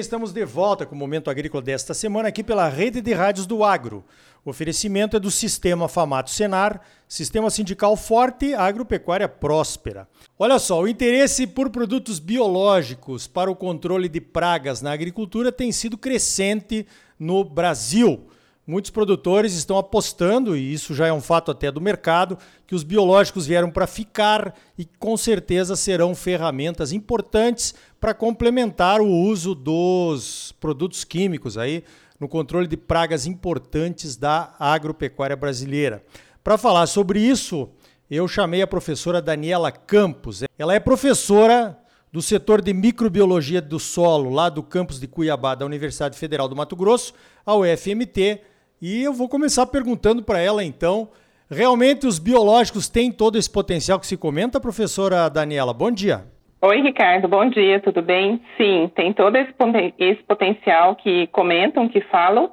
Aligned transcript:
estamos 0.00 0.32
de 0.32 0.44
volta 0.46 0.86
com 0.86 0.94
o 0.94 0.98
Momento 0.98 1.30
Agrícola 1.30 1.62
desta 1.62 1.92
semana 1.92 2.28
aqui 2.28 2.42
pela 2.42 2.68
Rede 2.68 3.02
de 3.02 3.12
Rádios 3.12 3.46
do 3.46 3.62
Agro. 3.62 4.02
O 4.42 4.48
oferecimento 4.48 5.14
é 5.14 5.20
do 5.20 5.30
Sistema 5.30 5.88
Famato 5.88 6.30
Senar, 6.30 6.80
Sistema 7.06 7.50
Sindical 7.50 7.94
Forte, 7.96 8.54
Agropecuária 8.54 9.28
Próspera. 9.28 10.08
Olha 10.38 10.58
só, 10.58 10.80
o 10.80 10.88
interesse 10.88 11.46
por 11.46 11.68
produtos 11.68 12.18
biológicos 12.18 13.26
para 13.26 13.50
o 13.50 13.56
controle 13.56 14.08
de 14.08 14.22
pragas 14.22 14.80
na 14.80 14.90
agricultura 14.90 15.52
tem 15.52 15.70
sido 15.70 15.98
crescente 15.98 16.86
no 17.18 17.44
Brasil. 17.44 18.26
Muitos 18.70 18.92
produtores 18.92 19.54
estão 19.54 19.76
apostando, 19.76 20.56
e 20.56 20.72
isso 20.72 20.94
já 20.94 21.08
é 21.08 21.12
um 21.12 21.20
fato 21.20 21.50
até 21.50 21.72
do 21.72 21.80
mercado, 21.80 22.38
que 22.68 22.74
os 22.76 22.84
biológicos 22.84 23.44
vieram 23.44 23.68
para 23.68 23.84
ficar 23.84 24.54
e 24.78 24.84
com 24.84 25.16
certeza 25.16 25.74
serão 25.74 26.14
ferramentas 26.14 26.92
importantes 26.92 27.74
para 27.98 28.14
complementar 28.14 29.00
o 29.00 29.08
uso 29.08 29.56
dos 29.56 30.54
produtos 30.60 31.02
químicos 31.02 31.58
aí 31.58 31.82
no 32.20 32.28
controle 32.28 32.68
de 32.68 32.76
pragas 32.76 33.26
importantes 33.26 34.14
da 34.14 34.54
agropecuária 34.56 35.34
brasileira. 35.34 36.04
Para 36.44 36.56
falar 36.56 36.86
sobre 36.86 37.18
isso, 37.18 37.68
eu 38.08 38.28
chamei 38.28 38.62
a 38.62 38.68
professora 38.68 39.20
Daniela 39.20 39.72
Campos. 39.72 40.44
Ela 40.56 40.74
é 40.76 40.78
professora 40.78 41.76
do 42.12 42.22
setor 42.22 42.62
de 42.62 42.72
microbiologia 42.72 43.60
do 43.60 43.80
solo, 43.80 44.30
lá 44.30 44.48
do 44.48 44.62
campus 44.62 45.00
de 45.00 45.08
Cuiabá, 45.08 45.56
da 45.56 45.66
Universidade 45.66 46.16
Federal 46.16 46.48
do 46.48 46.54
Mato 46.54 46.76
Grosso, 46.76 47.12
a 47.44 47.56
UFMT, 47.56 48.42
e 48.80 49.02
eu 49.02 49.12
vou 49.12 49.28
começar 49.28 49.66
perguntando 49.66 50.22
para 50.22 50.40
ela 50.40 50.64
então, 50.64 51.08
realmente 51.50 52.06
os 52.06 52.18
biológicos 52.18 52.88
têm 52.88 53.12
todo 53.12 53.36
esse 53.36 53.50
potencial 53.50 54.00
que 54.00 54.06
se 54.06 54.16
comenta, 54.16 54.60
professora 54.60 55.28
Daniela? 55.28 55.74
Bom 55.74 55.90
dia. 55.90 56.24
Oi, 56.62 56.80
Ricardo, 56.82 57.26
bom 57.26 57.48
dia, 57.48 57.80
tudo 57.80 58.02
bem? 58.02 58.40
Sim, 58.56 58.90
tem 58.94 59.12
todo 59.12 59.34
esse, 59.36 59.52
esse 59.98 60.22
potencial 60.24 60.94
que 60.96 61.26
comentam, 61.28 61.88
que 61.88 62.00
falam, 62.02 62.50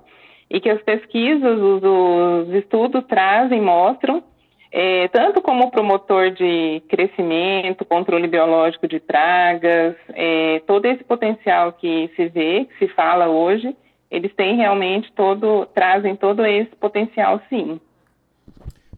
e 0.49 0.61
que 0.61 0.69
as 0.69 0.81
pesquisas, 0.81 1.59
os, 1.59 1.83
os 1.83 2.53
estudos 2.53 3.03
trazem, 3.05 3.61
mostram, 3.61 4.23
é, 4.71 5.07
tanto 5.09 5.41
como 5.41 5.71
promotor 5.71 6.31
de 6.31 6.81
crescimento, 6.89 7.85
controle 7.85 8.27
biológico 8.27 8.87
de 8.87 8.99
pragas, 8.99 9.95
é, 10.13 10.61
todo 10.65 10.85
esse 10.85 11.03
potencial 11.03 11.73
que 11.73 12.09
se 12.15 12.27
vê, 12.27 12.65
que 12.65 12.85
se 12.85 12.93
fala 12.93 13.27
hoje, 13.27 13.75
eles 14.09 14.33
têm 14.35 14.55
realmente 14.55 15.11
todo, 15.13 15.65
trazem 15.67 16.15
todo 16.15 16.45
esse 16.45 16.75
potencial, 16.75 17.41
sim. 17.49 17.79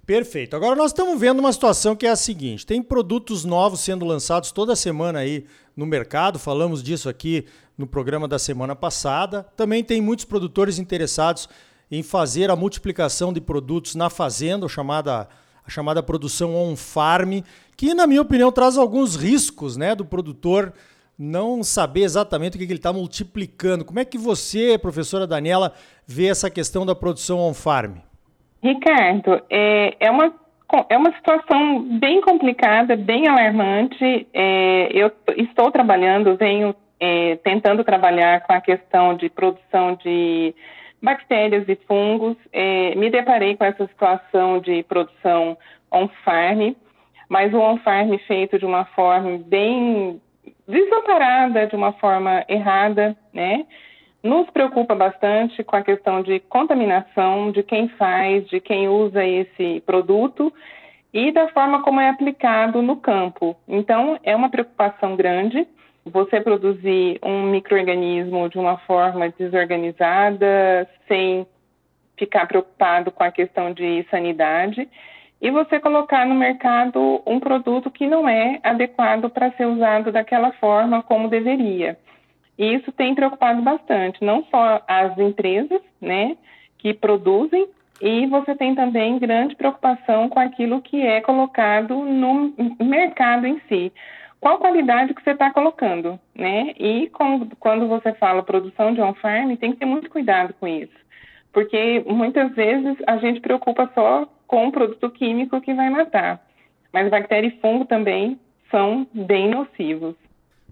Perfeito. 0.06 0.56
Agora 0.56 0.76
nós 0.76 0.92
estamos 0.92 1.20
vendo 1.20 1.40
uma 1.40 1.54
situação 1.54 1.96
que 1.96 2.08
é 2.08 2.10
a 2.10 2.16
seguinte: 2.16 2.66
tem 2.66 2.82
produtos 2.82 3.46
novos 3.46 3.82
sendo 3.82 4.06
lançados 4.06 4.52
toda 4.52 4.76
semana 4.76 5.20
aí 5.20 5.46
no 5.76 5.86
mercado, 5.86 6.40
falamos 6.40 6.82
disso 6.82 7.08
aqui 7.08 7.46
no 7.78 7.86
programa 7.86 8.28
da 8.28 8.40
semana 8.40 8.76
passada. 8.76 9.44
Também 9.56 9.84
tem 9.84 10.02
muitos 10.02 10.26
produtores 10.26 10.80
interessados 10.80 11.48
em 11.92 12.04
fazer 12.04 12.50
a 12.50 12.56
multiplicação 12.56 13.32
de 13.32 13.40
produtos 13.40 13.96
na 13.96 14.10
fazenda, 14.10 14.66
a 14.66 14.70
chamada, 14.70 15.28
a 15.66 15.70
chamada 15.70 16.04
produção 16.04 16.56
on-farm, 16.56 17.42
que, 17.78 17.94
na 17.94 18.06
minha 18.06 18.22
opinião, 18.22 18.52
traz 18.52 18.78
alguns 18.78 19.16
riscos 19.16 19.78
né, 19.78 19.96
do 19.96 20.06
produtor 20.06 20.74
não 21.20 21.62
saber 21.62 22.04
exatamente 22.04 22.56
o 22.56 22.58
que 22.58 22.64
ele 22.64 22.76
está 22.76 22.94
multiplicando. 22.94 23.84
Como 23.84 24.00
é 24.00 24.06
que 24.06 24.18
você, 24.18 24.78
professora 24.78 25.28
Daniela, 25.28 25.74
vê 26.08 26.28
essa 26.28 26.50
questão 26.50 26.86
da 26.86 26.96
produção 26.96 27.40
on-farm? 27.40 27.98
Ricardo, 28.64 29.42
é, 29.50 29.98
é, 30.00 30.10
uma, 30.10 30.34
é 30.88 30.98
uma 30.98 31.14
situação 31.14 31.82
bem 32.00 32.22
complicada, 32.22 32.96
bem 32.96 33.28
alarmante. 33.28 34.28
É, 34.34 34.90
eu 34.94 35.12
estou 35.36 35.70
trabalhando, 35.72 36.38
venho 36.38 36.74
é, 37.00 37.36
tentando 37.38 37.84
trabalhar 37.84 38.42
com 38.42 38.54
a 38.54 38.62
questão 38.62 39.16
de 39.16 39.30
produção 39.30 39.96
de 39.96 40.56
bactérias 41.02 41.68
e 41.68 41.76
fungos. 41.86 42.38
É, 42.54 42.96
me 42.96 43.10
deparei 43.10 43.58
com 43.58 43.66
essa 43.66 43.86
situação 43.88 44.60
de 44.60 44.84
produção 44.84 45.58
on-farm, 45.92 46.76
mas 47.28 47.54
o 47.54 47.60
on-farm 47.60 48.18
feito 48.26 48.58
de 48.58 48.66
uma 48.66 48.86
forma 48.86 49.38
bem 49.38 50.22
desamparada 50.68 51.68
de 51.68 51.76
uma 51.76 51.94
forma 51.94 52.44
errada, 52.48 53.16
né? 53.34 53.66
Nos 54.22 54.50
preocupa 54.50 54.94
bastante 54.94 55.64
com 55.64 55.76
a 55.76 55.82
questão 55.82 56.22
de 56.22 56.40
contaminação, 56.42 57.52
de 57.52 57.64
quem 57.64 57.88
faz, 57.90 58.48
de 58.48 58.60
quem 58.60 58.90
usa 58.90 59.26
esse 59.26 59.82
produto 59.86 60.54
e 61.14 61.32
da 61.32 61.48
forma 61.50 61.82
como 61.84 62.02
é 62.02 62.10
aplicado 62.10 62.82
no 62.82 62.98
campo. 62.98 63.56
Então, 63.68 64.20
é 64.24 64.36
uma 64.36 64.50
preocupação 64.50 65.16
grande 65.16 65.68
você 66.06 66.42
produzir 66.42 67.20
um 67.24 67.44
microorganismo 67.44 68.50
de 68.50 68.58
uma 68.58 68.78
forma 68.80 69.30
desorganizada, 69.38 70.90
sem 71.08 71.46
ficar 72.18 72.48
preocupado 72.48 73.12
com 73.12 73.24
a 73.24 73.32
questão 73.32 73.72
de 73.72 74.06
sanidade 74.10 74.90
e 75.42 75.50
você 75.50 75.80
colocar 75.80 76.26
no 76.26 76.36
mercado 76.36 77.22
um 77.26 77.40
produto 77.40 77.90
que 77.90 78.06
não 78.06 78.28
é 78.28 78.60
adequado 78.64 79.30
para 79.30 79.52
ser 79.52 79.66
usado 79.66 80.12
daquela 80.12 80.52
forma 80.54 81.02
como 81.04 81.30
deveria. 81.30 81.98
E 82.58 82.74
isso 82.74 82.92
tem 82.92 83.16
preocupado 83.16 83.62
bastante, 83.62 84.24
não 84.24 84.44
só 84.52 84.82
as 84.88 85.18
empresas, 85.18 85.82
né, 86.02 86.36
que 86.78 86.94
produzem, 86.94 87.68
e 88.02 88.26
você 88.28 88.56
tem 88.56 88.76
também 88.76 89.20
grande 89.20 89.56
preocupação 89.56 90.30
com 90.30 90.40
aquilo 90.40 90.82
que 90.82 91.02
é 91.02 91.22
colocado 91.22 91.96
no 91.96 92.54
mercado 92.80 93.46
em 93.46 93.60
si. 93.68 93.92
Qual 94.40 94.58
qualidade 94.58 95.14
que 95.14 95.22
você 95.22 95.32
está 95.32 95.52
colocando, 95.52 96.18
né? 96.34 96.74
E 96.80 97.10
com, 97.10 97.46
quando 97.60 97.90
você 97.90 98.14
fala 98.14 98.42
produção 98.42 98.94
de 98.94 99.02
on-farm, 99.02 99.54
tem 99.58 99.74
que 99.74 99.80
ter 99.80 99.86
muito 99.86 100.10
cuidado 100.10 100.54
com 100.58 100.66
isso. 100.66 100.94
Porque 101.52 102.04
muitas 102.06 102.54
vezes 102.54 102.98
a 103.08 103.18
gente 103.18 103.40
preocupa 103.40 103.90
só 103.94 104.28
com 104.48 104.68
o 104.68 104.72
produto 104.72 105.10
químico 105.12 105.62
que 105.62 105.74
vai 105.74 105.90
matar. 105.90 106.42
Mas 106.94 107.10
bactéria 107.10 107.48
e 107.48 107.60
fungo 107.60 107.86
também 107.86 108.40
são 108.72 109.08
bem 109.14 109.50
nocivos. 109.50 110.16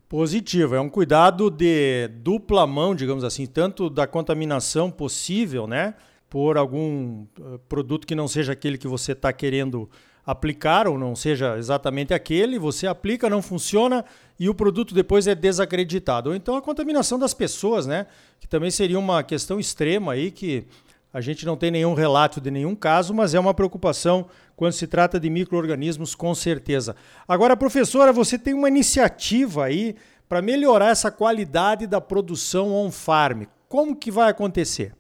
Positivo, 0.09 0.73
é 0.73 0.79
um 0.79 0.89
cuidado 0.89 1.49
de 1.49 2.07
dupla 2.07 2.65
mão, 2.65 2.95
digamos 2.95 3.25
assim, 3.25 3.45
tanto 3.45 3.89
da 3.89 4.07
contaminação 4.07 4.89
possível, 4.89 5.67
né, 5.67 5.95
por 6.29 6.57
algum 6.57 7.25
eh, 7.37 7.59
produto 7.67 8.07
que 8.07 8.15
não 8.15 8.25
seja 8.25 8.53
aquele 8.53 8.77
que 8.77 8.87
você 8.87 9.11
está 9.11 9.33
querendo 9.33 9.89
aplicar 10.27 10.89
ou 10.89 10.99
não 10.99 11.15
seja 11.15 11.57
exatamente 11.57 12.13
aquele, 12.13 12.59
você 12.59 12.85
aplica, 12.85 13.29
não 13.29 13.41
funciona 13.41 14.03
e 14.37 14.49
o 14.49 14.53
produto 14.53 14.93
depois 14.93 15.25
é 15.25 15.33
desacreditado. 15.33 16.31
Ou 16.31 16.35
então 16.35 16.57
a 16.57 16.61
contaminação 16.61 17.17
das 17.17 17.33
pessoas, 17.33 17.87
né, 17.87 18.07
que 18.37 18.47
também 18.47 18.69
seria 18.69 18.99
uma 18.99 19.23
questão 19.23 19.57
extrema 19.57 20.11
aí 20.11 20.29
que 20.29 20.67
a 21.13 21.21
gente 21.21 21.45
não 21.45 21.55
tem 21.55 21.71
nenhum 21.71 21.93
relato 21.93 22.41
de 22.41 22.51
nenhum 22.51 22.75
caso, 22.75 23.13
mas 23.13 23.33
é 23.33 23.39
uma 23.39 23.53
preocupação 23.53 24.27
quando 24.57 24.73
se 24.73 24.85
trata 24.85 25.17
de 25.17 25.29
micro-organismos, 25.29 26.13
com 26.13 26.35
certeza. 26.35 26.93
Agora, 27.25 27.55
professora, 27.55 28.11
você 28.11 28.37
tem 28.37 28.53
uma 28.53 28.67
iniciativa 28.67 29.63
aí 29.63 29.95
para 30.27 30.41
melhorar 30.41 30.89
essa 30.89 31.09
qualidade 31.09 31.87
da 31.87 32.01
produção 32.01 32.73
on-farm. 32.73 33.43
Como 33.69 33.95
que 33.95 34.11
vai 34.11 34.29
acontecer? 34.29 34.93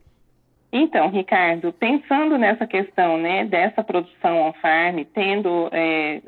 Então, 0.71 1.09
Ricardo, 1.09 1.71
pensando 1.73 2.37
nessa 2.37 2.67
questão 2.67 3.17
né, 3.17 3.45
dessa 3.45 3.83
produção 3.83 4.41
on-farm, 4.41 5.03
tendo, 5.13 5.69
é, 5.71 6.21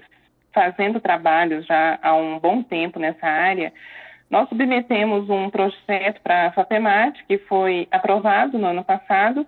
fazendo 0.54 1.00
trabalhos 1.00 1.66
já 1.66 2.00
há 2.02 2.16
um 2.16 2.40
bom 2.40 2.64
tempo 2.64 3.00
nessa 3.00 3.28
área, 3.28 3.74
nós 4.30 4.48
submetemos 4.48 5.30
um 5.30 5.50
projeto 5.50 6.22
para 6.22 6.48
a 6.48 6.52
FAPEMAT, 6.52 7.24
que 7.28 7.38
foi 7.40 7.88
aprovado 7.92 8.58
no 8.58 8.68
ano 8.68 8.84
passado, 8.84 9.46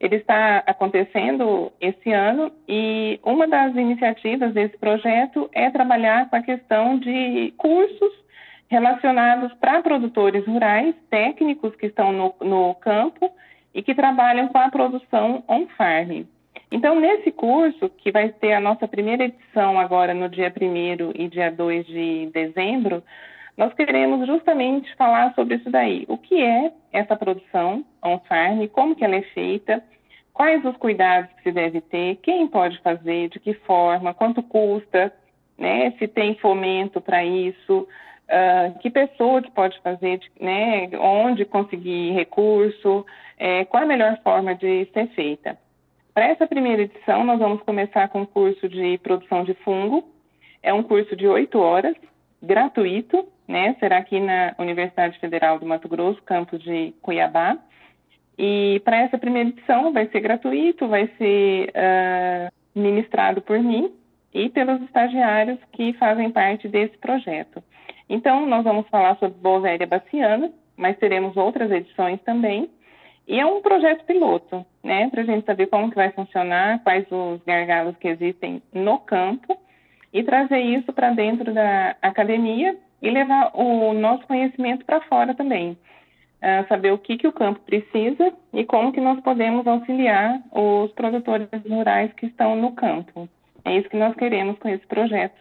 ele 0.00 0.16
está 0.16 0.64
acontecendo 0.66 1.72
esse 1.80 2.12
ano 2.12 2.50
e 2.66 3.20
uma 3.22 3.46
das 3.46 3.76
iniciativas 3.76 4.52
desse 4.52 4.76
projeto 4.76 5.48
é 5.52 5.70
trabalhar 5.70 6.28
com 6.28 6.34
a 6.34 6.42
questão 6.42 6.98
de 6.98 7.54
cursos 7.56 8.12
relacionados 8.68 9.52
para 9.60 9.80
produtores 9.80 10.44
rurais, 10.44 10.92
técnicos 11.08 11.76
que 11.76 11.86
estão 11.86 12.10
no, 12.10 12.34
no 12.40 12.74
campo 12.76 13.30
e 13.74 13.82
que 13.82 13.94
trabalham 13.94 14.48
com 14.48 14.58
a 14.58 14.70
produção 14.70 15.42
on-farm. 15.48 16.24
Então, 16.70 16.98
nesse 16.98 17.30
curso, 17.30 17.88
que 17.90 18.10
vai 18.10 18.30
ter 18.30 18.54
a 18.54 18.60
nossa 18.60 18.88
primeira 18.88 19.24
edição 19.24 19.78
agora 19.78 20.14
no 20.14 20.28
dia 20.28 20.50
1 20.50 21.12
e 21.14 21.28
dia 21.28 21.50
2 21.50 21.86
de 21.86 22.30
dezembro, 22.32 23.02
nós 23.56 23.72
queremos 23.74 24.26
justamente 24.26 24.94
falar 24.96 25.34
sobre 25.34 25.56
isso 25.56 25.70
daí. 25.70 26.04
O 26.08 26.16
que 26.16 26.42
é 26.42 26.72
essa 26.92 27.14
produção 27.14 27.84
on-farm, 28.02 28.66
como 28.68 28.96
que 28.96 29.04
ela 29.04 29.16
é 29.16 29.22
feita, 29.22 29.82
quais 30.32 30.64
os 30.64 30.76
cuidados 30.78 31.30
que 31.34 31.42
se 31.42 31.52
deve 31.52 31.80
ter, 31.82 32.16
quem 32.22 32.46
pode 32.46 32.78
fazer, 32.80 33.28
de 33.28 33.38
que 33.38 33.52
forma, 33.52 34.14
quanto 34.14 34.42
custa, 34.42 35.12
né, 35.58 35.90
se 35.98 36.08
tem 36.08 36.34
fomento 36.36 37.00
para 37.00 37.22
isso, 37.24 37.86
uh, 38.32 38.78
que 38.78 38.90
pessoa 38.90 39.42
que 39.42 39.50
pode 39.50 39.78
fazer, 39.80 40.20
né, 40.40 40.88
onde 40.98 41.44
conseguir 41.44 42.12
recurso, 42.12 43.04
é, 43.38 43.64
qual 43.66 43.82
a 43.82 43.86
melhor 43.86 44.18
forma 44.22 44.54
de 44.54 44.86
ser 44.86 45.08
feita. 45.08 45.58
Para 46.14 46.26
essa 46.26 46.46
primeira 46.46 46.82
edição, 46.82 47.24
nós 47.24 47.38
vamos 47.38 47.62
começar 47.62 48.08
com 48.08 48.22
o 48.22 48.26
curso 48.26 48.68
de 48.68 48.98
produção 48.98 49.44
de 49.44 49.54
fungo. 49.54 50.04
É 50.62 50.72
um 50.72 50.82
curso 50.82 51.16
de 51.16 51.26
oito 51.26 51.58
horas, 51.58 51.96
gratuito, 52.42 53.26
né? 53.48 53.74
Será 53.80 53.98
aqui 53.98 54.20
na 54.20 54.54
Universidade 54.58 55.18
Federal 55.18 55.58
do 55.58 55.66
Mato 55.66 55.88
Grosso, 55.88 56.22
campus 56.22 56.62
de 56.62 56.94
Cuiabá. 57.00 57.56
E 58.38 58.80
para 58.84 58.98
essa 58.98 59.18
primeira 59.18 59.48
edição 59.48 59.92
vai 59.92 60.06
ser 60.08 60.20
gratuito, 60.20 60.86
vai 60.86 61.08
ser 61.18 61.70
uh, 61.70 62.52
ministrado 62.78 63.40
por 63.40 63.58
mim 63.58 63.92
e 64.34 64.48
pelos 64.48 64.80
estagiários 64.82 65.58
que 65.72 65.92
fazem 65.94 66.30
parte 66.30 66.68
desse 66.68 66.96
projeto. 66.98 67.62
Então, 68.08 68.46
nós 68.46 68.64
vamos 68.64 68.88
falar 68.88 69.16
sobre 69.16 69.38
Bovéria 69.40 69.86
baciana, 69.86 70.52
mas 70.76 70.98
teremos 70.98 71.36
outras 71.36 71.70
edições 71.70 72.20
também. 72.22 72.70
E 73.26 73.38
é 73.38 73.46
um 73.46 73.62
projeto 73.62 74.04
piloto, 74.04 74.66
né, 74.82 75.08
para 75.08 75.22
a 75.22 75.24
gente 75.24 75.46
saber 75.46 75.66
como 75.68 75.88
que 75.90 75.96
vai 75.96 76.10
funcionar, 76.10 76.82
quais 76.82 77.06
os 77.10 77.40
gargalos 77.44 77.96
que 77.96 78.08
existem 78.08 78.60
no 78.72 78.98
campo 78.98 79.56
e 80.12 80.22
trazer 80.22 80.58
isso 80.58 80.92
para 80.92 81.10
dentro 81.10 81.54
da 81.54 81.96
academia 82.02 82.76
e 83.00 83.10
levar 83.10 83.50
o 83.54 83.92
nosso 83.92 84.26
conhecimento 84.26 84.84
para 84.84 85.00
fora 85.02 85.34
também. 85.34 85.76
Uh, 86.42 86.66
saber 86.68 86.92
o 86.92 86.98
que, 86.98 87.16
que 87.16 87.28
o 87.28 87.32
campo 87.32 87.60
precisa 87.60 88.32
e 88.52 88.64
como 88.64 88.92
que 88.92 89.00
nós 89.00 89.20
podemos 89.20 89.64
auxiliar 89.64 90.42
os 90.50 90.90
produtores 90.92 91.48
rurais 91.68 92.12
que 92.14 92.26
estão 92.26 92.56
no 92.56 92.72
campo. 92.72 93.28
É 93.64 93.76
isso 93.76 93.88
que 93.88 93.96
nós 93.96 94.14
queremos 94.16 94.58
com 94.58 94.68
esse 94.68 94.84
projeto. 94.86 95.40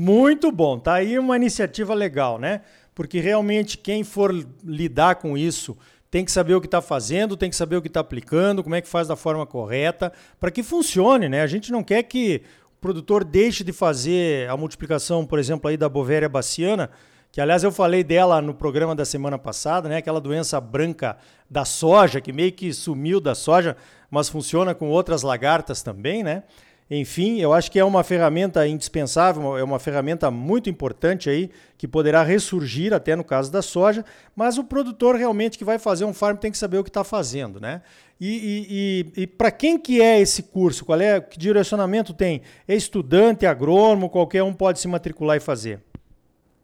Muito 0.00 0.52
bom, 0.52 0.78
tá 0.78 0.94
aí 0.94 1.18
uma 1.18 1.34
iniciativa 1.34 1.92
legal, 1.92 2.38
né? 2.38 2.60
Porque 2.94 3.18
realmente 3.18 3.76
quem 3.76 4.04
for 4.04 4.32
lidar 4.62 5.16
com 5.16 5.36
isso 5.36 5.76
tem 6.08 6.24
que 6.24 6.30
saber 6.30 6.54
o 6.54 6.60
que 6.60 6.68
está 6.68 6.80
fazendo, 6.80 7.36
tem 7.36 7.50
que 7.50 7.56
saber 7.56 7.74
o 7.74 7.82
que 7.82 7.88
está 7.88 7.98
aplicando, 7.98 8.62
como 8.62 8.76
é 8.76 8.80
que 8.80 8.86
faz 8.86 9.08
da 9.08 9.16
forma 9.16 9.44
correta, 9.44 10.12
para 10.38 10.52
que 10.52 10.62
funcione, 10.62 11.28
né? 11.28 11.42
A 11.42 11.48
gente 11.48 11.72
não 11.72 11.82
quer 11.82 12.04
que 12.04 12.42
o 12.76 12.80
produtor 12.80 13.24
deixe 13.24 13.64
de 13.64 13.72
fazer 13.72 14.48
a 14.48 14.56
multiplicação, 14.56 15.26
por 15.26 15.36
exemplo, 15.36 15.68
aí 15.68 15.76
da 15.76 15.88
Bovéria 15.88 16.28
baciana, 16.28 16.90
que 17.32 17.40
aliás 17.40 17.64
eu 17.64 17.72
falei 17.72 18.04
dela 18.04 18.40
no 18.40 18.54
programa 18.54 18.94
da 18.94 19.04
semana 19.04 19.36
passada, 19.36 19.88
né? 19.88 19.96
Aquela 19.96 20.20
doença 20.20 20.60
branca 20.60 21.16
da 21.50 21.64
soja, 21.64 22.20
que 22.20 22.32
meio 22.32 22.52
que 22.52 22.72
sumiu 22.72 23.20
da 23.20 23.34
soja, 23.34 23.76
mas 24.08 24.28
funciona 24.28 24.76
com 24.76 24.88
outras 24.90 25.22
lagartas 25.22 25.82
também, 25.82 26.22
né? 26.22 26.44
Enfim, 26.90 27.38
eu 27.38 27.52
acho 27.52 27.70
que 27.70 27.78
é 27.78 27.84
uma 27.84 28.02
ferramenta 28.02 28.66
indispensável, 28.66 29.58
é 29.58 29.62
uma 29.62 29.78
ferramenta 29.78 30.30
muito 30.30 30.70
importante 30.70 31.28
aí, 31.28 31.50
que 31.76 31.86
poderá 31.86 32.22
ressurgir 32.22 32.94
até 32.94 33.14
no 33.14 33.22
caso 33.22 33.52
da 33.52 33.60
soja, 33.60 34.04
mas 34.34 34.56
o 34.56 34.64
produtor 34.64 35.14
realmente 35.14 35.58
que 35.58 35.64
vai 35.64 35.78
fazer 35.78 36.06
um 36.06 36.14
farm 36.14 36.36
tem 36.36 36.50
que 36.50 36.56
saber 36.56 36.78
o 36.78 36.84
que 36.84 36.88
está 36.88 37.04
fazendo, 37.04 37.60
né? 37.60 37.82
E, 38.18 38.26
e, 38.26 39.14
e, 39.18 39.22
e 39.22 39.26
para 39.26 39.50
quem 39.50 39.78
que 39.78 40.00
é 40.00 40.18
esse 40.18 40.44
curso? 40.44 40.84
Qual 40.84 41.00
é, 41.00 41.20
que 41.20 41.38
direcionamento 41.38 42.14
tem? 42.14 42.40
É 42.66 42.74
estudante, 42.74 43.46
agrônomo, 43.46 44.08
qualquer 44.08 44.42
um 44.42 44.52
pode 44.52 44.80
se 44.80 44.88
matricular 44.88 45.36
e 45.36 45.40
fazer? 45.40 45.80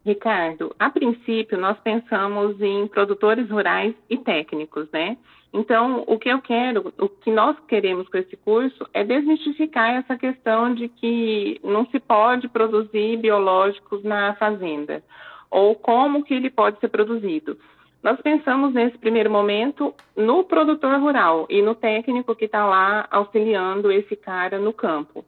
Ricardo, 0.05 0.75
a 0.77 0.87
princípio 0.91 1.57
nós 1.57 1.79
pensamos 1.79 2.61
em 2.61 2.87
produtores 2.87 3.49
rurais 3.49 3.95
e 4.07 4.15
técnicos, 4.17 4.87
né? 4.91 5.17
Então, 5.51 6.03
o 6.05 6.19
que 6.19 6.29
eu 6.29 6.39
quero, 6.41 6.93
o 6.99 7.09
que 7.09 7.31
nós 7.31 7.57
queremos 7.67 8.07
com 8.09 8.17
esse 8.17 8.37
curso 8.37 8.87
é 8.93 9.03
desmistificar 9.03 9.95
essa 9.95 10.15
questão 10.15 10.75
de 10.75 10.89
que 10.89 11.59
não 11.63 11.87
se 11.87 11.99
pode 11.99 12.47
produzir 12.49 13.17
biológicos 13.17 14.03
na 14.03 14.35
fazenda, 14.35 15.01
ou 15.49 15.73
como 15.73 16.23
que 16.23 16.35
ele 16.35 16.51
pode 16.51 16.79
ser 16.79 16.89
produzido. 16.89 17.57
Nós 18.03 18.21
pensamos 18.21 18.73
nesse 18.73 18.99
primeiro 18.99 19.31
momento 19.31 19.91
no 20.15 20.43
produtor 20.43 20.99
rural 20.99 21.47
e 21.49 21.63
no 21.63 21.73
técnico 21.73 22.35
que 22.35 22.45
está 22.45 22.63
lá 22.63 23.07
auxiliando 23.09 23.91
esse 23.91 24.15
cara 24.15 24.59
no 24.59 24.71
campo. 24.71 25.25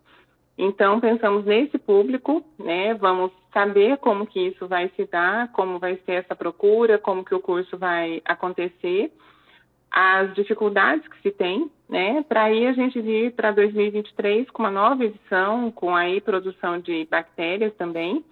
Então, 0.57 1.00
pensamos 1.00 1.45
nesse 1.45 1.77
público, 1.77 2.44
né? 2.57 2.94
Vamos 2.95 3.31
saber 3.54 3.98
como 3.98 4.25
que 4.25 4.39
isso 4.48 4.68
vai 4.68 4.89
se 4.95 5.06
dar, 5.06 5.51
como 5.51 5.77
vai 5.77 5.98
ser 6.06 6.13
essa 6.13 6.36
procura, 6.36 6.98
como 6.98 7.24
que 7.24 7.36
o 7.36 7.39
curso 7.39 7.77
vai 7.77 8.21
acontecer 8.25 9.12
as 9.92 10.33
dificuldades 10.33 11.07
que 11.07 11.21
se 11.21 11.31
tem, 11.31 11.71
né, 11.89 12.24
para 12.27 12.44
aí 12.44 12.68
a 12.68 12.74
gente 12.74 13.01
vir 13.01 13.31
para 13.33 13.51
2023 13.51 14.50
com 14.51 14.63
uma 14.63 14.71
nova 14.71 15.04
edição, 15.04 15.71
com 15.71 15.95
aí 15.95 16.19
produção 16.21 16.80
de 16.80 17.07
bactérias 17.09 17.74
também, 17.75 18.24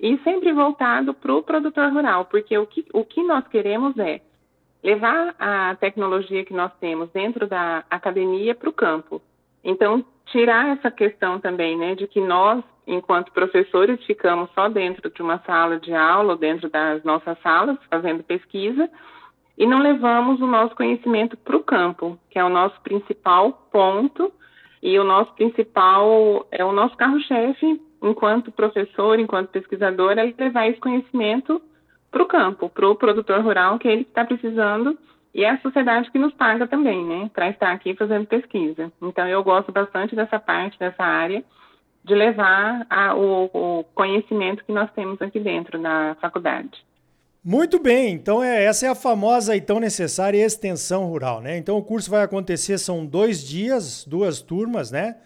e 0.00 0.18
sempre 0.18 0.52
voltado 0.52 1.14
para 1.14 1.34
o 1.34 1.42
produtor 1.42 1.92
rural, 1.92 2.24
porque 2.24 2.56
o 2.56 2.66
que, 2.66 2.84
o 2.92 3.04
que 3.04 3.22
nós 3.22 3.46
queremos 3.48 3.96
é 3.98 4.20
levar 4.82 5.34
a 5.38 5.74
tecnologia 5.76 6.44
que 6.44 6.54
nós 6.54 6.72
temos 6.80 7.10
dentro 7.10 7.46
da 7.46 7.84
academia 7.90 8.54
para 8.54 8.68
o 8.68 8.72
campo. 8.72 9.22
Então, 9.64 10.04
tirar 10.26 10.76
essa 10.76 10.90
questão 10.90 11.40
também, 11.40 11.76
né, 11.76 11.94
de 11.94 12.06
que 12.06 12.20
nós, 12.20 12.62
enquanto 12.86 13.32
professores, 13.32 14.04
ficamos 14.04 14.50
só 14.54 14.68
dentro 14.68 15.10
de 15.10 15.22
uma 15.22 15.38
sala 15.38 15.78
de 15.78 15.94
aula, 15.94 16.32
ou 16.32 16.38
dentro 16.38 16.68
das 16.68 17.02
nossas 17.04 17.38
salas, 17.40 17.78
fazendo 17.90 18.22
pesquisa, 18.22 18.88
e 19.56 19.66
não 19.66 19.80
levamos 19.80 20.40
o 20.40 20.46
nosso 20.46 20.74
conhecimento 20.74 21.36
para 21.36 21.56
o 21.56 21.62
campo, 21.62 22.18
que 22.30 22.38
é 22.38 22.44
o 22.44 22.48
nosso 22.48 22.78
principal 22.82 23.52
ponto 23.72 24.32
e 24.82 24.98
o 24.98 25.04
nosso 25.04 25.32
principal, 25.34 26.46
é 26.50 26.64
o 26.64 26.72
nosso 26.72 26.96
carro-chefe, 26.96 27.80
enquanto 28.02 28.52
professor, 28.52 29.18
enquanto 29.18 29.48
pesquisador, 29.48 30.12
é 30.18 30.34
levar 30.38 30.68
esse 30.68 30.78
conhecimento 30.78 31.60
para 32.10 32.22
o 32.22 32.26
campo, 32.26 32.68
para 32.68 32.88
o 32.88 32.94
produtor 32.94 33.40
rural, 33.40 33.78
que 33.78 33.88
é 33.88 33.92
ele 33.92 34.02
está 34.02 34.24
precisando, 34.24 34.96
e 35.36 35.44
é 35.44 35.50
a 35.50 35.60
sociedade 35.60 36.10
que 36.10 36.18
nos 36.18 36.32
paga 36.32 36.66
também, 36.66 37.04
né, 37.04 37.30
para 37.34 37.50
estar 37.50 37.70
aqui 37.70 37.94
fazendo 37.94 38.26
pesquisa. 38.26 38.90
Então, 39.02 39.28
eu 39.28 39.44
gosto 39.44 39.70
bastante 39.70 40.16
dessa 40.16 40.40
parte, 40.40 40.78
dessa 40.78 41.04
área, 41.04 41.44
de 42.02 42.14
levar 42.14 42.86
a, 42.88 43.14
o, 43.14 43.50
o 43.52 43.84
conhecimento 43.94 44.64
que 44.64 44.72
nós 44.72 44.90
temos 44.92 45.20
aqui 45.20 45.38
dentro 45.38 45.78
da 45.78 46.16
faculdade. 46.22 46.82
Muito 47.44 47.78
bem, 47.78 48.14
então 48.14 48.42
é, 48.42 48.64
essa 48.64 48.86
é 48.86 48.88
a 48.88 48.94
famosa 48.94 49.54
e 49.54 49.60
tão 49.60 49.78
necessária 49.78 50.42
extensão 50.42 51.04
rural, 51.04 51.42
né? 51.42 51.58
Então 51.58 51.76
o 51.76 51.82
curso 51.82 52.10
vai 52.10 52.22
acontecer, 52.22 52.78
são 52.78 53.04
dois 53.04 53.46
dias, 53.46 54.06
duas 54.06 54.40
turmas, 54.40 54.90
né? 54.90 55.16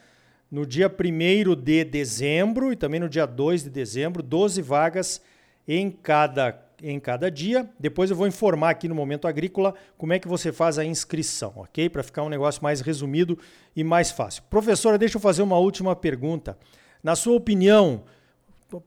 No 0.50 0.66
dia 0.66 0.88
1 0.88 1.54
de 1.54 1.84
dezembro 1.84 2.72
e 2.72 2.76
também 2.76 2.98
no 2.98 3.08
dia 3.08 3.26
2 3.26 3.62
de 3.62 3.70
dezembro, 3.70 4.24
12 4.24 4.60
vagas 4.60 5.24
em 5.68 5.88
cada, 5.88 6.60
em 6.82 6.98
cada 6.98 7.30
dia. 7.30 7.68
Depois 7.78 8.10
eu 8.10 8.16
vou 8.16 8.26
informar 8.26 8.70
aqui 8.70 8.88
no 8.88 8.94
Momento 8.94 9.26
Agrícola 9.28 9.74
como 9.96 10.12
é 10.12 10.18
que 10.18 10.28
você 10.28 10.52
faz 10.52 10.78
a 10.78 10.84
inscrição, 10.84 11.52
ok? 11.56 11.88
Para 11.88 12.02
ficar 12.02 12.22
um 12.22 12.28
negócio 12.28 12.62
mais 12.62 12.80
resumido 12.80 13.38
e 13.74 13.84
mais 13.84 14.10
fácil. 14.10 14.42
Professora, 14.50 14.98
deixa 14.98 15.16
eu 15.16 15.20
fazer 15.20 15.42
uma 15.42 15.58
última 15.58 15.94
pergunta. 15.94 16.56
Na 17.02 17.16
sua 17.16 17.36
opinião, 17.36 18.02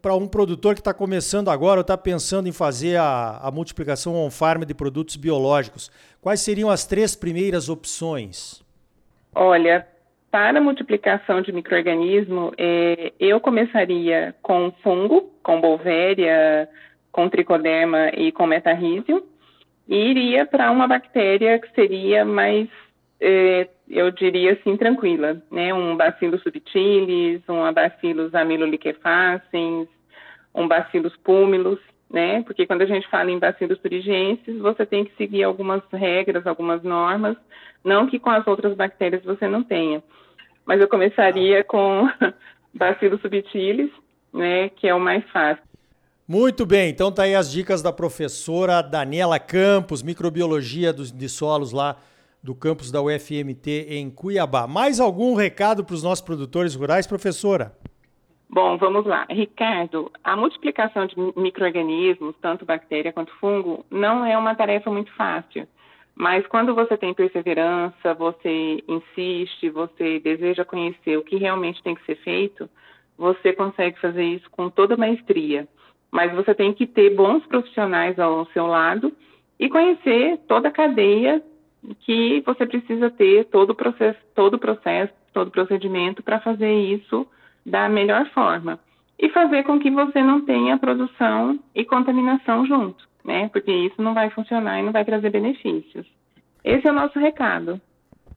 para 0.01 0.15
um 0.15 0.27
produtor 0.27 0.75
que 0.75 0.81
está 0.81 0.93
começando 0.93 1.49
agora 1.49 1.79
ou 1.79 1.81
está 1.81 1.97
pensando 1.97 2.47
em 2.47 2.51
fazer 2.51 2.97
a, 2.97 3.39
a 3.41 3.51
multiplicação 3.51 4.15
on-farm 4.15 4.63
de 4.63 4.73
produtos 4.73 5.15
biológicos, 5.15 5.91
quais 6.21 6.39
seriam 6.39 6.69
as 6.69 6.85
três 6.85 7.15
primeiras 7.15 7.69
opções? 7.69 8.63
Olha, 9.35 9.85
para 10.31 10.59
a 10.59 10.61
multiplicação 10.61 11.41
de 11.41 11.51
microorganismo, 11.51 12.53
é, 12.57 13.11
eu 13.19 13.39
começaria 13.39 14.33
com 14.41 14.71
fungo, 14.81 15.31
com 15.43 15.59
Bovéria, 15.59 16.69
com 17.13 17.29
tricoderma 17.29 18.09
e 18.09 18.33
com 18.33 18.45
metarrhizium, 18.45 19.21
e 19.87 19.95
iria 19.95 20.45
para 20.45 20.69
uma 20.71 20.87
bactéria 20.87 21.59
que 21.59 21.73
seria 21.73 22.25
mais 22.25 22.67
é, 23.21 23.69
eu 23.89 24.11
diria 24.11 24.53
assim, 24.53 24.75
tranquila, 24.75 25.41
né? 25.49 25.73
Um 25.73 25.95
bacillus 25.95 26.41
subtilis, 26.43 27.41
um 27.47 27.71
bacillus 27.71 28.35
amiloliquefacens, 28.35 29.87
um 30.53 30.67
bacillus 30.67 31.15
púmilus, 31.17 31.79
né? 32.09 32.43
Porque 32.43 32.65
quando 32.65 32.81
a 32.81 32.85
gente 32.85 33.07
fala 33.09 33.31
em 33.31 33.39
bacillus 33.39 33.79
thuringiensis, 33.79 34.59
você 34.59 34.85
tem 34.85 35.05
que 35.05 35.15
seguir 35.15 35.43
algumas 35.43 35.81
regras, 35.91 36.45
algumas 36.45 36.83
normas, 36.83 37.37
não 37.83 38.07
que 38.07 38.19
com 38.19 38.29
as 38.29 38.45
outras 38.45 38.75
bactérias 38.75 39.23
você 39.23 39.47
não 39.47 39.63
tenha. 39.63 40.03
Mas 40.65 40.81
eu 40.81 40.87
começaria 40.89 41.63
com 41.63 42.09
bacillus 42.75 43.21
subtilis, 43.21 43.91
né, 44.33 44.69
que 44.69 44.87
é 44.87 44.93
o 44.93 44.99
mais 44.99 45.23
fácil. 45.31 45.63
Muito 46.33 46.65
bem, 46.65 46.89
então 46.89 47.11
tá 47.11 47.21
aí 47.21 47.35
as 47.35 47.51
dicas 47.51 47.83
da 47.83 47.93
professora 47.93 48.81
Daniela 48.81 49.37
Campos, 49.37 50.01
microbiologia 50.01 50.91
de 50.91 51.29
solos 51.29 51.71
lá 51.71 51.95
do 52.41 52.55
campus 52.55 52.91
da 52.91 52.99
UFMT 52.99 53.85
em 53.87 54.09
Cuiabá. 54.09 54.65
Mais 54.65 54.99
algum 54.99 55.35
recado 55.35 55.85
para 55.85 55.93
os 55.93 56.01
nossos 56.01 56.25
produtores 56.25 56.73
rurais, 56.73 57.05
professora? 57.05 57.77
Bom, 58.49 58.79
vamos 58.79 59.05
lá. 59.05 59.27
Ricardo, 59.29 60.11
a 60.23 60.35
multiplicação 60.35 61.05
de 61.05 61.13
micro-organismos, 61.39 62.33
tanto 62.41 62.65
bactéria 62.65 63.13
quanto 63.13 63.31
fungo, 63.35 63.85
não 63.91 64.25
é 64.25 64.35
uma 64.35 64.55
tarefa 64.55 64.89
muito 64.89 65.13
fácil. 65.13 65.67
Mas 66.15 66.47
quando 66.47 66.73
você 66.73 66.97
tem 66.97 67.13
perseverança, 67.13 68.11
você 68.15 68.83
insiste, 68.87 69.69
você 69.69 70.19
deseja 70.19 70.65
conhecer 70.65 71.15
o 71.15 71.23
que 71.23 71.35
realmente 71.35 71.83
tem 71.83 71.93
que 71.93 72.03
ser 72.07 72.15
feito, 72.23 72.67
você 73.15 73.53
consegue 73.53 73.99
fazer 73.99 74.23
isso 74.23 74.49
com 74.49 74.67
toda 74.67 74.97
maestria. 74.97 75.67
Mas 76.13 76.31
você 76.31 76.53
tem 76.53 76.71
que 76.71 76.85
ter 76.85 77.15
bons 77.15 77.43
profissionais 77.47 78.19
ao 78.19 78.45
seu 78.53 78.67
lado 78.67 79.11
e 79.59 79.67
conhecer 79.67 80.37
toda 80.47 80.67
a 80.67 80.71
cadeia 80.71 81.41
que 82.01 82.39
você 82.45 82.67
precisa 82.67 83.09
ter 83.09 83.45
todo 83.45 83.71
o 83.71 83.75
processo, 83.75 84.19
todo 84.35 84.53
o 84.53 84.59
processo, 84.59 85.11
todo 85.33 85.47
o 85.47 85.51
procedimento 85.51 86.21
para 86.21 86.39
fazer 86.39 86.71
isso 86.71 87.25
da 87.65 87.89
melhor 87.89 88.29
forma. 88.29 88.79
e 89.17 89.29
fazer 89.29 89.63
com 89.63 89.79
que 89.79 89.89
você 89.89 90.21
não 90.21 90.41
tenha 90.41 90.77
produção 90.77 91.57
e 91.73 91.85
contaminação 91.85 92.65
junto, 92.65 93.07
né? 93.23 93.47
Porque 93.53 93.71
isso 93.71 94.01
não 94.01 94.13
vai 94.13 94.29
funcionar 94.31 94.79
e 94.79 94.83
não 94.83 94.91
vai 94.91 95.05
trazer 95.05 95.29
benefícios. 95.29 96.05
Esse 96.63 96.87
é 96.87 96.91
o 96.91 96.95
nosso 96.95 97.17
recado. 97.19 97.79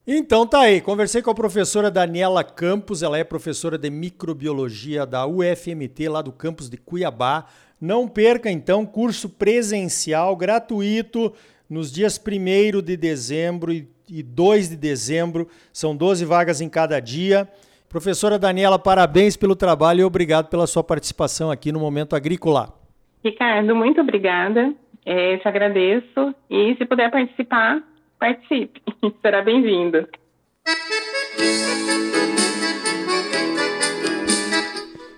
Então 0.07 0.47
tá 0.47 0.61
aí, 0.61 0.79
conversei 0.79 1.21
com 1.21 1.29
a 1.29 1.35
professora 1.35 1.91
Daniela 1.91 2.41
Campos, 2.41 3.03
ela 3.03 3.17
é 3.17 3.23
professora 3.25 3.77
de 3.77 3.89
microbiologia 3.89 5.05
da 5.05 5.27
UFMT, 5.27 6.07
lá 6.07 6.21
do 6.21 6.31
campus 6.31 6.69
de 6.69 6.77
Cuiabá. 6.77 7.45
Não 7.79 8.07
perca 8.07 8.49
então 8.49 8.85
curso 8.85 9.29
presencial 9.29 10.35
gratuito 10.35 11.33
nos 11.69 11.91
dias 11.91 12.19
1 12.19 12.81
de 12.81 12.97
dezembro 12.97 13.71
e 13.71 14.23
2 14.23 14.69
de 14.69 14.77
dezembro, 14.77 15.47
são 15.71 15.95
12 15.95 16.25
vagas 16.25 16.61
em 16.61 16.69
cada 16.69 16.99
dia. 16.99 17.47
Professora 17.89 18.39
Daniela, 18.39 18.79
parabéns 18.79 19.37
pelo 19.37 19.55
trabalho 19.55 20.01
e 20.01 20.03
obrigado 20.03 20.47
pela 20.47 20.67
sua 20.67 20.83
participação 20.83 21.51
aqui 21.51 21.71
no 21.71 21.79
Momento 21.79 22.15
Agrícola. 22.15 22.73
Ricardo, 23.23 23.75
muito 23.75 24.01
obrigada. 24.01 24.73
É, 25.05 25.37
te 25.37 25.47
agradeço. 25.47 26.33
E 26.49 26.75
se 26.75 26.85
puder 26.85 27.11
participar, 27.11 27.81
participe. 28.19 28.81
Será 29.21 29.41
bem-vindo. 29.41 30.07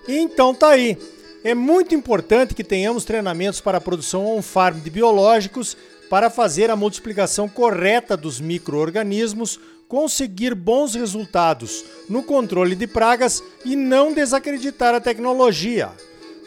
Então 0.07 0.53
tá 0.53 0.69
aí. 0.69 0.97
É 1.43 1.53
muito 1.53 1.95
importante 1.95 2.53
que 2.53 2.63
tenhamos 2.65 3.05
treinamentos 3.05 3.61
para 3.61 3.77
a 3.77 3.81
produção 3.81 4.25
on-farm 4.25 4.79
de 4.79 4.89
biológicos 4.89 5.77
para 6.09 6.29
fazer 6.29 6.69
a 6.69 6.75
multiplicação 6.75 7.47
correta 7.47 8.17
dos 8.17 8.41
micro-organismos, 8.41 9.57
conseguir 9.87 10.53
bons 10.53 10.95
resultados 10.95 11.85
no 12.09 12.23
controle 12.23 12.75
de 12.75 12.87
pragas 12.87 13.41
e 13.63 13.75
não 13.75 14.13
desacreditar 14.13 14.93
a 14.93 14.99
tecnologia. 14.99 15.89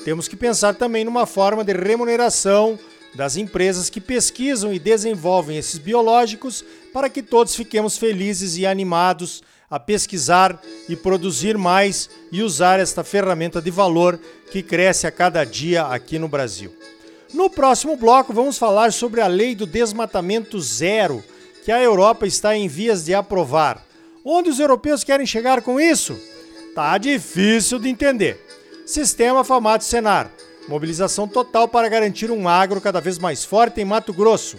Temos 0.04 0.28
que 0.28 0.36
pensar 0.36 0.74
também 0.74 1.04
numa 1.04 1.24
forma 1.24 1.64
de 1.64 1.72
remuneração 1.72 2.78
das 3.14 3.36
empresas 3.36 3.88
que 3.88 4.00
pesquisam 4.00 4.74
e 4.74 4.78
desenvolvem 4.78 5.56
esses 5.56 5.78
biológicos 5.78 6.64
para 6.92 7.08
que 7.08 7.22
todos 7.22 7.54
fiquemos 7.54 7.96
felizes 7.96 8.58
e 8.58 8.66
animados 8.66 9.42
a 9.72 9.80
pesquisar 9.80 10.60
e 10.86 10.94
produzir 10.94 11.56
mais 11.56 12.10
e 12.30 12.42
usar 12.42 12.78
esta 12.78 13.02
ferramenta 13.02 13.62
de 13.62 13.70
valor 13.70 14.20
que 14.50 14.62
cresce 14.62 15.06
a 15.06 15.10
cada 15.10 15.42
dia 15.44 15.84
aqui 15.84 16.18
no 16.18 16.28
Brasil. 16.28 16.70
No 17.32 17.48
próximo 17.48 17.96
bloco, 17.96 18.34
vamos 18.34 18.58
falar 18.58 18.92
sobre 18.92 19.22
a 19.22 19.26
lei 19.26 19.54
do 19.54 19.64
desmatamento 19.64 20.60
zero, 20.60 21.24
que 21.64 21.72
a 21.72 21.82
Europa 21.82 22.26
está 22.26 22.54
em 22.54 22.68
vias 22.68 23.06
de 23.06 23.14
aprovar. 23.14 23.82
Onde 24.22 24.50
os 24.50 24.60
europeus 24.60 25.02
querem 25.02 25.24
chegar 25.24 25.62
com 25.62 25.80
isso? 25.80 26.20
Tá 26.74 26.98
difícil 26.98 27.78
de 27.78 27.88
entender. 27.88 28.38
Sistema 28.84 29.42
Famato 29.42 29.84
Senar 29.84 30.30
Mobilização 30.68 31.26
total 31.26 31.66
para 31.66 31.88
garantir 31.88 32.30
um 32.30 32.48
agro 32.48 32.80
cada 32.80 33.00
vez 33.00 33.18
mais 33.18 33.44
forte 33.44 33.80
em 33.80 33.84
Mato 33.84 34.12
Grosso. 34.12 34.58